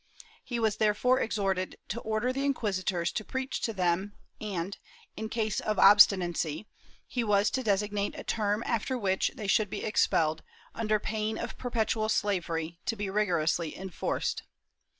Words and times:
He 0.43 0.59
was 0.59 0.77
therefore 0.77 1.19
exhorted 1.19 1.75
to 1.89 1.99
order 2.01 2.33
the 2.33 2.43
inquisitors 2.43 3.11
to 3.11 3.23
preach 3.23 3.61
to 3.61 3.71
them 3.71 4.13
and, 4.41 4.75
in 5.15 5.29
case 5.29 5.59
of 5.59 5.77
obstinacy, 5.77 6.65
he 7.05 7.23
was 7.23 7.51
to 7.51 7.61
designate 7.61 8.17
a 8.17 8.23
term 8.23 8.63
after 8.65 8.97
which 8.97 9.29
they 9.35 9.45
should 9.45 9.69
be 9.69 9.83
expelled, 9.83 10.41
under 10.73 10.97
pain 10.97 11.37
of 11.37 11.55
perpetual 11.55 12.09
slavery, 12.09 12.79
to 12.87 12.95
be 12.95 13.11
rigorously 13.11 13.77
enforced. 13.77 14.41